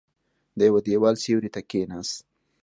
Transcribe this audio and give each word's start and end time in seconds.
د 0.57 0.59
يوه 0.69 0.79
دېوال 0.85 1.15
سيوري 1.23 1.49
ته 1.55 1.61
کېناست. 1.69 2.15